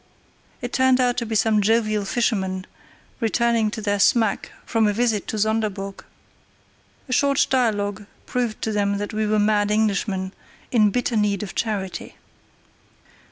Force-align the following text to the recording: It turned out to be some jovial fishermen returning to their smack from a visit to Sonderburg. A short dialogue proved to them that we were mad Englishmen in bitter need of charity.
It 0.63 0.73
turned 0.73 0.99
out 0.99 1.15
to 1.17 1.27
be 1.27 1.35
some 1.35 1.61
jovial 1.61 2.05
fishermen 2.05 2.65
returning 3.19 3.69
to 3.69 3.83
their 3.83 3.99
smack 3.99 4.51
from 4.65 4.87
a 4.87 4.93
visit 4.93 5.27
to 5.27 5.37
Sonderburg. 5.37 6.03
A 7.07 7.13
short 7.13 7.45
dialogue 7.51 8.07
proved 8.25 8.63
to 8.63 8.71
them 8.71 8.97
that 8.97 9.13
we 9.13 9.27
were 9.27 9.37
mad 9.37 9.69
Englishmen 9.69 10.33
in 10.71 10.89
bitter 10.89 11.15
need 11.15 11.43
of 11.43 11.53
charity. 11.53 12.15